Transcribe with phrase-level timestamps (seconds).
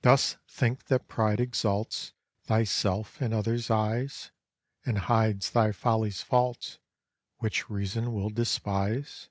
[0.00, 4.30] Dost think that pride exalts Thyself in other's eyes,
[4.86, 6.78] And hides thy folly's faults,
[7.40, 9.28] Which reason will despise?